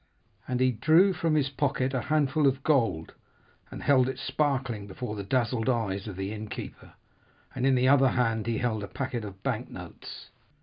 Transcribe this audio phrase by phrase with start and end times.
[0.47, 3.13] And he drew from his pocket a handful of gold,
[3.69, 6.93] and held it sparkling before the dazzled eyes of the innkeeper,
[7.53, 10.29] and in the other hand he held a packet of bank notes.